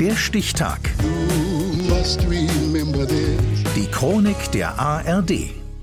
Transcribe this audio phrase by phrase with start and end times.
[0.00, 0.78] Der Stichtag.
[3.74, 5.32] Die Chronik der ARD.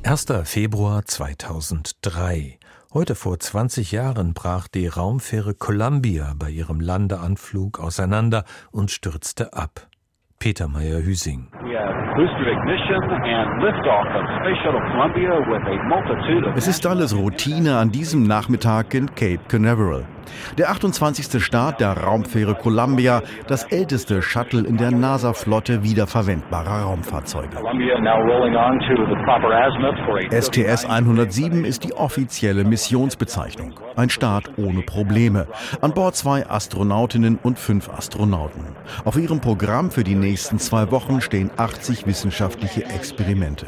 [0.04, 0.26] 1.
[0.46, 2.58] Februar 2003.
[2.94, 9.88] Heute vor 20 Jahren brach die Raumfähre Columbia bei ihrem Landeanflug auseinander und stürzte ab.
[10.40, 11.52] Peter Meyer-Hüsing.
[16.56, 20.06] Es ist alles Routine an diesem Nachmittag in Cape Canaveral.
[20.58, 21.44] Der 28.
[21.44, 27.58] Start der Raumfähre Columbia, das älteste Shuttle in der NASA-Flotte wiederverwendbarer Raumfahrzeuge.
[30.32, 33.80] STS-107 ist die offizielle Missionsbezeichnung.
[33.96, 35.48] Ein Start ohne Probleme.
[35.82, 38.76] An Bord zwei Astronautinnen und fünf Astronauten.
[39.04, 43.68] Auf ihrem Programm für die nächsten zwei Wochen stehen 80 wissenschaftliche Experimente.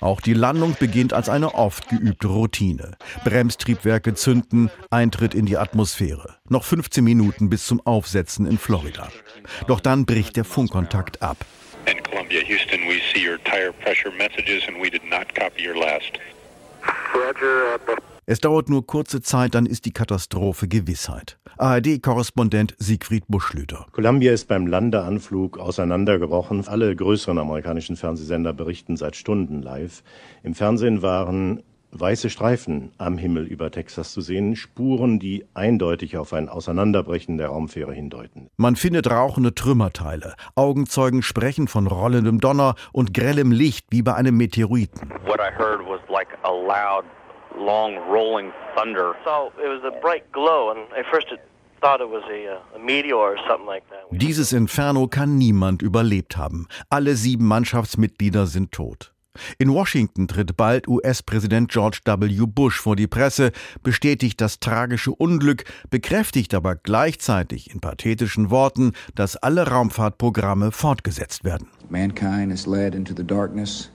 [0.00, 2.96] Auch die Landung beginnt als eine oft geübte Routine.
[3.24, 6.36] Bremstriebwerke zünden, Eintritt in die Atmosphäre.
[6.48, 9.08] Noch 15 Minuten bis zum Aufsetzen in Florida.
[9.66, 11.38] Doch dann bricht der Funkkontakt ab.
[11.86, 15.76] In Columbia, Houston, we see your tire pressure messages and we did not copy your
[15.76, 16.18] last.
[17.14, 21.38] Roger, uh, es dauert nur kurze Zeit, dann ist die Katastrophe Gewissheit.
[21.58, 23.86] ARD-Korrespondent Siegfried Buschlüter.
[23.92, 26.66] Columbia ist beim Landeanflug auseinandergebrochen.
[26.66, 30.02] Alle größeren amerikanischen Fernsehsender berichten seit Stunden live.
[30.42, 36.32] Im Fernsehen waren weiße Streifen am Himmel über Texas zu sehen, Spuren, die eindeutig auf
[36.32, 38.48] ein Auseinanderbrechen der Raumfähre hindeuten.
[38.56, 40.34] Man findet rauchende Trümmerteile.
[40.56, 45.10] Augenzeugen sprechen von rollendem Donner und grellem Licht wie bei einem Meteoriten.
[45.24, 47.04] What I heard was like a loud
[47.56, 49.14] long rolling thunder.
[49.24, 51.40] So it was a bright glow, and at first it
[51.80, 54.06] thought it was a, uh, a meteor or something like that.
[54.10, 56.66] Dieses Inferno kann niemand überlebt haben.
[56.90, 59.12] Alle sieben Mannschaftsmitglieder sind tot.
[59.58, 62.46] In Washington tritt bald US-Präsident George W.
[62.46, 69.36] Bush vor die Presse, bestätigt das tragische Unglück, bekräftigt aber gleichzeitig in pathetischen Worten, dass
[69.36, 71.68] alle Raumfahrtprogramme fortgesetzt werden.
[71.88, 73.90] Mankind is led into the darkness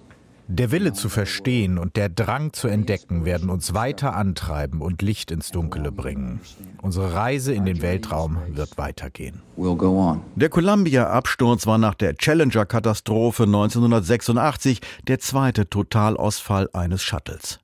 [0.48, 5.32] der Wille zu verstehen und der Drang zu entdecken werden uns weiter antreiben und Licht
[5.32, 6.42] ins Dunkle bringen.
[6.82, 9.42] Unsere Reise in den Weltraum wird weitergehen.
[10.36, 17.60] Der Columbia-Absturz war nach der Challenger-Katastrophe 1986 der zweite Totalausfall eines Shuttles.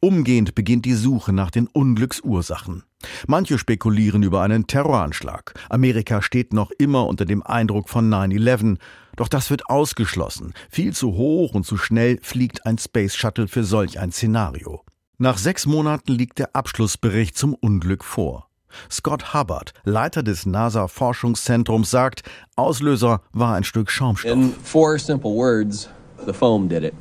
[0.00, 2.84] Umgehend beginnt die Suche nach den Unglücksursachen.
[3.26, 5.54] Manche spekulieren über einen Terroranschlag.
[5.68, 8.78] Amerika steht noch immer unter dem Eindruck von 9-11.
[9.16, 10.54] Doch das wird ausgeschlossen.
[10.70, 14.82] Viel zu hoch und zu schnell fliegt ein Space Shuttle für solch ein Szenario.
[15.18, 18.48] Nach sechs Monaten liegt der Abschlussbericht zum Unglück vor.
[18.90, 22.22] Scott Hubbard, Leiter des NASA-Forschungszentrums, sagt,
[22.56, 24.32] Auslöser war ein Stück Schaumstoff.
[24.32, 25.88] In four simple words,
[26.26, 26.94] the foam did it.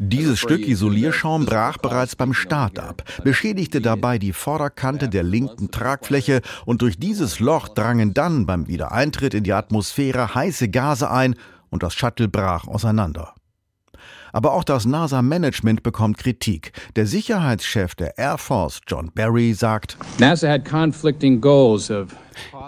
[0.00, 6.40] Dieses Stück Isolierschaum brach bereits beim Start ab, beschädigte dabei die Vorderkante der linken Tragfläche
[6.64, 11.34] und durch dieses Loch drangen dann beim Wiedereintritt in die Atmosphäre heiße Gase ein
[11.70, 13.34] und das Shuttle brach auseinander.
[14.32, 16.72] Aber auch das NASA-Management bekommt Kritik.
[16.94, 22.14] Der Sicherheitschef der Air Force, John Barry, sagt, NASA had conflicting goals of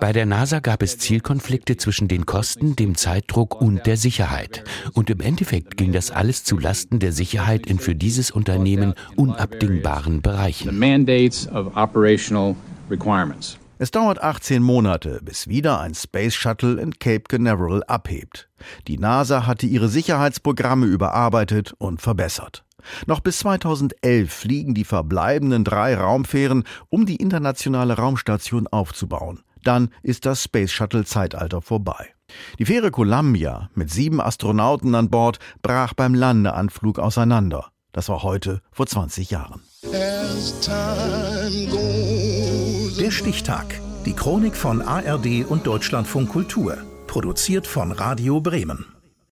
[0.01, 4.65] bei der NASA gab es Zielkonflikte zwischen den Kosten, dem Zeitdruck und der Sicherheit.
[4.95, 10.23] Und im Endeffekt ging das alles zu Lasten der Sicherheit in für dieses Unternehmen unabdingbaren
[10.23, 10.79] Bereichen.
[13.79, 18.49] Es dauert 18 Monate, bis wieder ein Space Shuttle in Cape Canaveral abhebt.
[18.89, 22.65] Die NASA hatte ihre Sicherheitsprogramme überarbeitet und verbessert.
[23.07, 29.41] Noch bis 2011 fliegen die verbleibenden drei Raumfähren, um die internationale Raumstation aufzubauen.
[29.65, 32.11] Dann ist das Space Shuttle Zeitalter vorbei.
[32.59, 37.71] Die Fähre Columbia mit sieben Astronauten an Bord brach beim Landeanflug auseinander.
[37.93, 39.61] Das war heute vor 20 Jahren.
[43.01, 43.81] Der Stichtag.
[44.07, 46.79] Die Chronik von ARD und Deutschlandfunk Kultur.
[47.07, 49.00] Produziert von Radio Bremen.